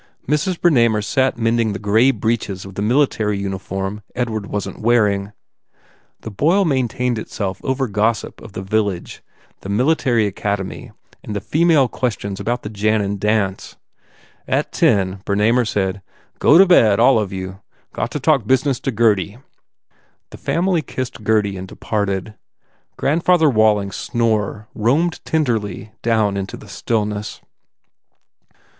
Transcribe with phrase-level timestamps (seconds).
[0.27, 0.59] Mrs.
[0.59, 5.31] Bernamer sat mending the grey breeches of the military uniform Edward wasn t wearing.
[6.21, 9.21] The boil maintained itself over gossip of the vil lage,
[9.59, 10.91] the Military Academy
[11.23, 13.77] and female questions about the Jannan dance.
[14.47, 16.01] At ten Bernamer said, u
[16.39, 17.61] Go to bed, all of you.
[17.93, 19.37] Got to talk business to Gurdy."
[20.31, 22.33] The family kissed Gurdy and departed.
[22.97, 27.39] Grandfather Walling s snore roamed tenderly down into the stillness.